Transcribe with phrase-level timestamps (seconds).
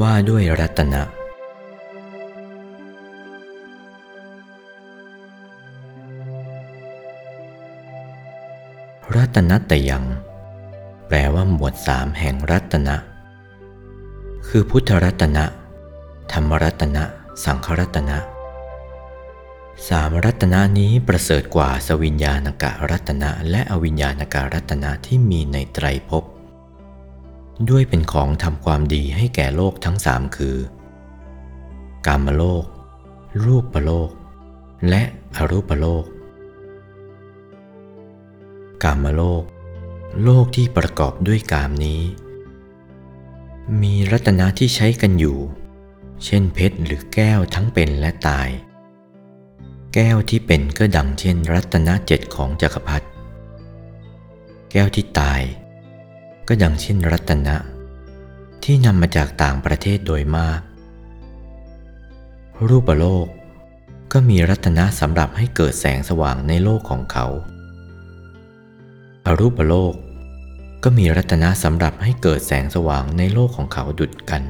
[0.00, 1.02] ว่าด้วยรัตนะ
[9.16, 10.04] รัตนตยัง
[11.08, 12.96] แปลว่าหมวดสามแห่งรัตนะ
[14.48, 15.44] คือพุทธรัตนะ
[16.32, 17.04] ธรรมรัตนะ
[17.44, 18.18] สังขรัตนะ
[19.88, 26.24] สามรัตนะนี้ประเสริฐกว่าสวิญญาณกะรัตนะและอวิญญาณกะรัตนะที่มีในไตรภพ
[27.70, 30.56] ด้วยเป็นของทำความดีให้แก่โลกทั้งสามคือ
[32.06, 32.64] กามโลก
[33.44, 34.10] รูปโลก
[34.88, 35.02] และ
[35.36, 36.04] อรูปโลก
[38.82, 39.44] กามโลก
[40.22, 42.02] โลกที่ประกอบด้วยกามนี้
[43.82, 45.38] มีรัตนะที่ใช้กันอยู่
[46.24, 48.48] เช่นเพชรหรือแก้วทั้งเป็นและตาย
[49.94, 53.06] แก้วที่เป็นก็ดังเช่น รัตนะเจ็ดของจักรพรรดิ
[54.70, 55.40] แก้วที่ตาย
[56.48, 57.56] ก็ดังเช่นรัตนะ
[58.64, 60.60] ที่นำมาจากต่างประเทศโดยมาก
[62.68, 63.26] รูปโลก
[64.12, 67.26] ก็มีรัตนะสำหรับให้เกิดแสงสว่างในโลกของเขา
[69.26, 69.94] อรูปโลก
[70.84, 74.42] ก็มีรัตนะสำหรับให้เกิดแสงสว่างในโลกของเขาดุดกัน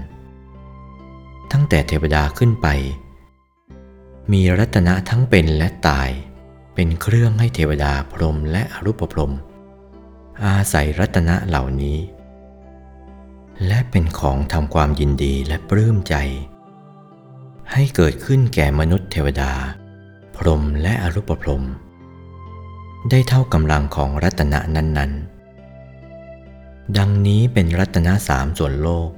[1.53, 2.67] ตั้งแต่เทวดาขึ้นไป
[4.33, 6.11] มีรัตนะทั้งเป็นและตาย
[6.75, 9.35] เป็นเครื่องให้เทวดาพรหมและอรูปพรหม
[10.47, 11.99] อาศัยรัตนะเหล่านี้
[13.67, 16.15] และเป็นของทำความยินดีและปลื้มใจ
[17.73, 19.53] ให้เกิดขึ้นแก่มนุษย์เทวดา
[20.37, 21.65] พรหมและอรูปพรหม
[23.11, 25.13] ได้เท่ากำลังของรัตนะนั้น
[26.05, 29.11] ๆ ดังนี้เป็นรัตนะสามส่วนโลก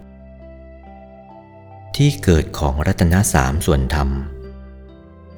[1.97, 4.09] ที่เกิดของรัตนะสามส่วนธรรม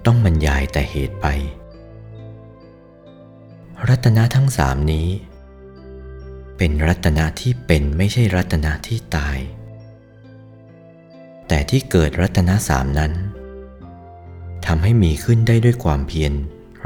[0.06, 1.26] ต้องบรรยายแต่เหตุไป
[3.88, 5.08] รัตนะทั้งสามนี้
[6.64, 9.38] เป็นรัตนะที่เป็นไม่ใช่รัตนะที่ตาย
[11.48, 13.12] แต่ที่เกิดรัตนะสามนั้น
[14.66, 16.32] ทำให้มีขึ้นได้ด้วยความเพียร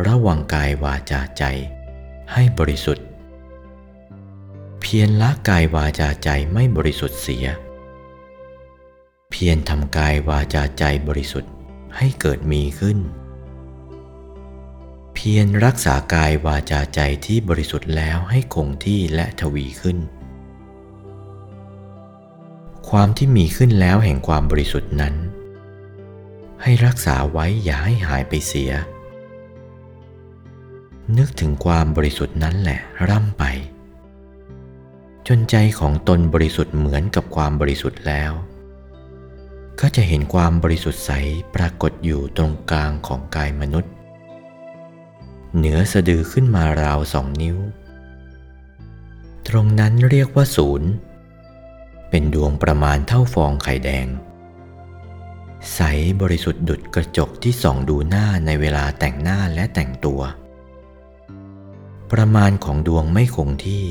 [0.07, 1.45] ระวังกายวาจาใจ
[2.33, 3.07] ให้บริสุทธิ์
[4.81, 7.47] เพียรละกายวาจาใจไม่บริสุทธิ์เสีย
[9.31, 11.53] เพียรทำกายวาจาใจบริสุทธิ์
[11.97, 12.99] ให้เกิดมีขึ้น
[15.19, 19.99] เพียรรักษากายวาจาใจที่บริสุทธิ์แล้วให้คงที่และทวีขึ้น
[22.91, 25.15] ความที่มีขึ้นแล้วแห่งความบริสุทธิ์นั้น
[26.63, 28.73] ให้รักษาไว้อย่าให้หายไปเสีย
[31.19, 33.45] นึกถึงความบริสุทธิ์นั้นแหละร่ำไป
[35.29, 38.33] จนใจของตนบริสุทธิ์เหมือนกับความบริสุทธิ์แล้ว
[39.81, 41.11] ก็จะเห็นความบริสุทธิ์ใส
[41.55, 43.93] ปรากฏอยู่ตรงกลางของกายมนุษย์
[45.57, 47.57] เหนือสะดือขึ้นมาราวสองนิ้ว
[49.49, 50.91] ตรงนั้นเรียกว่าศูนย์
[52.11, 54.07] เป็นดวงประมาณเท่าฟองไข่แดง
[55.75, 55.81] ใส
[56.21, 60.21] บริสุทธิ์ดุดกระจกที่ส่องดูหน้าในเวลาแต่งหน้าและแต่งตัว
[62.13, 63.85] ประมาณของดวงไม่คงที่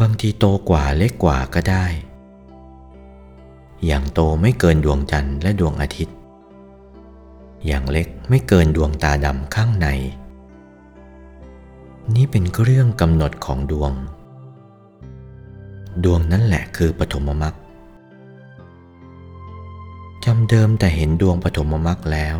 [0.00, 1.86] บางทีโตกว่าเล็กกว่าก็ได้
[3.86, 6.16] อย่างโตไม่เกินดวงจันทร์และดวงอาทิตย์
[7.66, 9.88] อย่างเล็กไม่เกินดวงตาดำข้างใน
[12.14, 13.92] นี่เป็นเรื่องกำหนดของดวง
[16.04, 17.54] ดวงนั้นแหละคือปฐมมรรค
[20.24, 22.36] จำเดิมแต่เห็นดวงปฐมมรรคแล้ว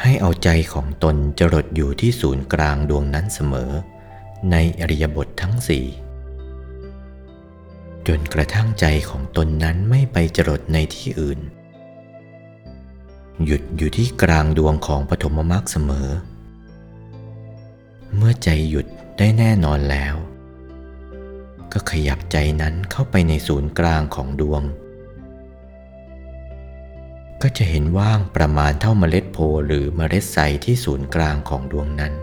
[0.00, 3.70] ให้เอาใจของตนจรดอยู่ที่ศูนย์กลางดวงนั้นเสมอ
[4.50, 5.86] ในอริยบททั้งสี่
[8.06, 11.40] จนกระทั่งใจของตนนั้นไม่ไปจรดในที่อื่น
[13.44, 16.08] หยุดอยู่ที่กลางดวงของปฐมมรรคเสมอ
[18.16, 18.86] เมื่อใจหยุด
[19.18, 20.14] ได้แน่นอนแล้ว
[21.72, 24.62] ก็ขยับใจนั้นเข้าไปในศูนย์กลางของดวง
[27.42, 32.14] ก็จะเห็นว่างประมาณเท่าเมล็ดโพหรือเมล็ดใสที่ศูนย์กลางของดวงนั้น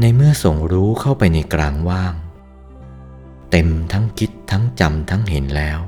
[0.00, 2.14] ในเมื่อส่งรู้เข้าไปในกลางว่าง
[3.50, 5.78] เต็มทั้งคิดทั้งจำทั้งเห็นแล้ว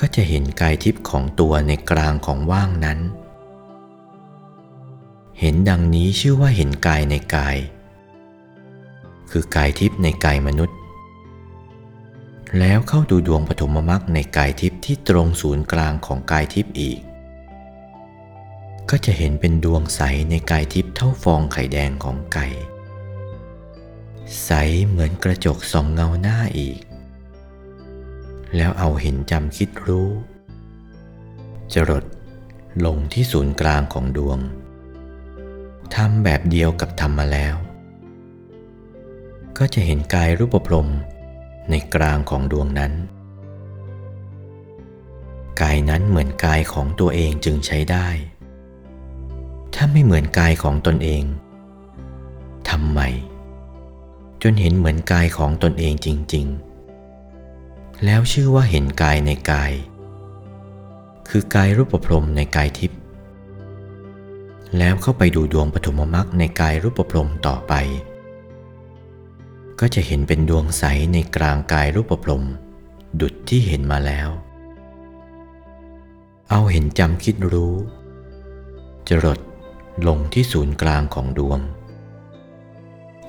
[0.00, 2.98] ก็จะเห็นกายทิพย์ของตัวในกลางของว่างนั้น
[5.40, 7.56] เห็นดังนี้ชื่อว่าเห็นกายในกาย
[9.30, 10.76] คือกายทิพย์ในกายมนุษย์
[12.58, 17.00] แล้วเข้าดูดวงปฐมมรรคในกายทิพย์ที่ตรงศูนย์กลางของกายทิพย์อีก
[18.90, 20.00] ก็จะเห็นเป็นดวงใส
[20.30, 22.46] ในกายทิพย์เท่าฟองไข่แดงของไก่
[24.44, 24.50] ใส
[24.86, 26.78] เหมือนกระจกส่องเงาหน้าอีก
[28.56, 30.08] แล้วเอาเห็นจำคิดรู้
[31.74, 32.04] จรด
[32.86, 34.38] ลงที่ศูนย์กลางของดวง
[35.94, 37.54] ทำแบบเดียวกับทำมาแล้ว
[39.58, 40.88] ก็จะเห็นกายรูปพรหม
[41.70, 42.92] ในกลางของดวงนั้น
[45.60, 48.08] กายนั้นเหมือนกายของตัวเองจึงใช้ได้
[49.74, 51.22] ถ้าไม่เหมือนกายของตนเอง
[52.68, 53.00] ทำไม
[54.42, 56.69] จนเห็นเหมือนกายของตนเองจริง ๆ
[58.04, 59.72] แล้วชื่อว่าเห็นกายในกาย
[61.28, 63.00] คือกายรูปพรมในกายทิพย์
[64.78, 67.74] แล้วเข้าไปดูดวงปฐมมรรคในกายรูปพรมต่อไป
[69.80, 72.44] ก็จะเห็นเป็นดวงใสในกลางกายรูปพรม
[73.20, 74.28] ดุดที่เห็นมาแล้ว
[76.50, 77.74] เอาเห็นจำคิดรู้
[79.08, 79.38] จรด
[80.06, 81.60] ลงที่ศูนย์กลางของดวง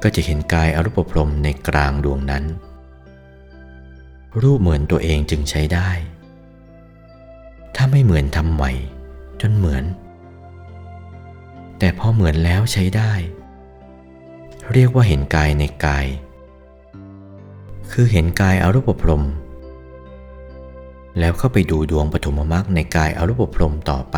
[0.04, 2.46] ก็จะเห็นกายอรูปพรมในกลางดวงนั้น
[4.40, 5.90] รูปเหมือนตัวเองจึงใช้ได้
[7.76, 8.72] ถ้าไม่เหมือนทำใหม่
[9.42, 9.84] จนเหมือน
[11.80, 13.14] แต่พอเหมือนแล้วใช้ได้
[14.74, 16.06] เรียกว่าเห็นกายในกาย
[17.92, 19.26] คือเห็นกายอรูปพรม
[21.20, 24.18] แล้วเข้าไปดูดวงปฐมมรรคในกายอรูปพรมต่อไป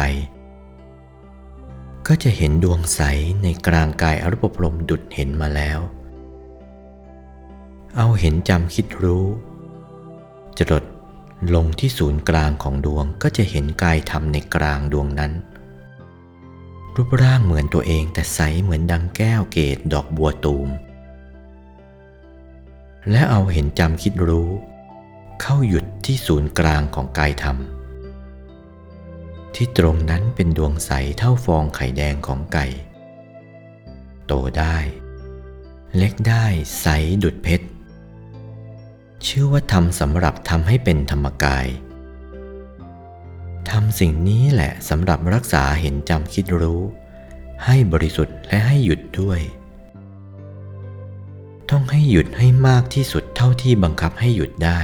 [2.07, 3.01] ก็จะเห็นดวงใส
[3.44, 5.80] ในกลางกายอรูปพรมดุดเห็นมาแล้ว
[7.95, 9.25] เอาเห็นจำคิดรู้
[10.57, 10.83] จรด
[11.55, 15.31] ลงที่ศูนย์กลางของดวงก็จะเห็นกายธรรมในกลางดวงนั้น
[16.95, 20.69] รูปร่างเหมือนตัวเองแต่ใสเหมือนดังแก้วเกตดอกบัวตูม
[23.11, 24.50] และเอาเห็นจำคิดรู้
[25.41, 27.57] เข้าหยุดที่ศูนย์กลางของกายธรรม
[29.55, 32.65] ที่ตรงนั้นเป็นดวงใสเท่าฟองไข่แดงของไก่
[34.27, 34.77] โตได้
[35.97, 36.45] เล็กได้
[36.81, 36.88] ใส
[37.23, 37.67] ดุดเพชร
[39.28, 41.68] ชื่อว่าทำสำหรับทำให้เป็นธรรมกาย
[43.70, 46.81] ทำสิ่งนี้แหละสำหรับรักษาเห็นจำคิดรู้
[47.66, 49.40] ให้บริสุทธิ์และให้หยุดด้วย
[51.70, 54.80] ต้องให้หยุดให้มากที่สุดเท่าที่บังคับให้หยุดได้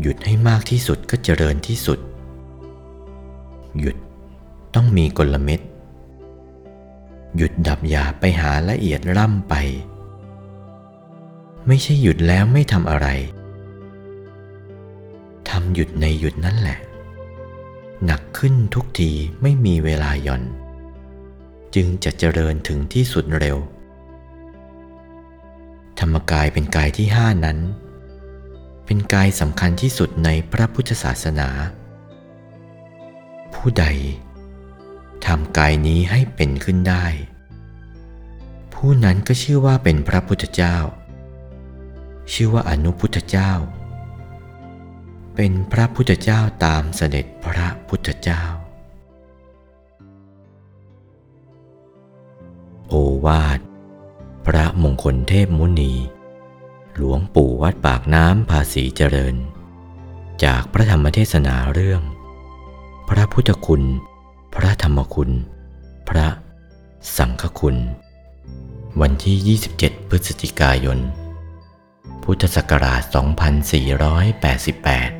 [0.00, 1.98] หยุดให้มากที่สุดก็เจริญที่สุด
[3.80, 3.96] หยุด
[4.74, 5.60] ต้องมีกลเม็ด
[7.36, 9.54] หยุดดับยาไปหาละเอียดร่ำไป
[11.66, 13.08] ไม่ใช่หยุดแล้วไม่ทำอะไร
[15.50, 16.78] ทำหยุดในหยุดนั่นแหละ
[18.04, 19.10] หนักขึ้นทุกที
[19.42, 20.42] ไม่มีเวลาหย่อน
[21.74, 23.56] จึงจะเจริญถึงที่สุดเร็ว
[25.98, 27.58] ธรรมกายเป็นกายที่ห้านั้น
[28.86, 31.48] เป็นกายสำคัญที่สุดในพระพุทธศาสนา
[33.54, 33.86] ผู้ใด
[35.26, 37.06] ทำกายนี้ให้เป็นขึ้นได้
[38.74, 40.76] ผู้นั้นก็ชื่อว่าเป็นพระพุทธเจ้า
[42.32, 43.52] ชื่อว่าอนุพุทธเจ้า
[45.34, 48.42] เป็นพระพุทธเจ้าตามเสด็จพระพุทธเจ้า
[52.88, 52.94] โอ
[53.26, 53.60] วาท
[54.46, 55.94] พระมงคลเทพมุนี
[56.96, 59.36] หลวงปู่วัดปากน้ำภาษีเจริญ
[60.44, 62.02] จากพระธรรมเทศนาเรื่อง
[63.08, 63.82] พระพุทธคุณ
[64.54, 65.30] พระธรรมคุณ
[66.08, 66.28] พระ
[67.16, 67.76] สังฆคุณ
[69.00, 70.98] วันที่ 27 พฤศจิกายน
[72.24, 73.02] พุทธศักราช
[75.14, 75.19] 2488